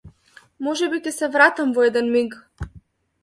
Можеби 0.67 0.99
ќе 1.07 1.13
се 1.17 1.29
вратам 1.35 1.75
во 1.75 1.85
еден 1.89 2.09
миг. 2.17 2.33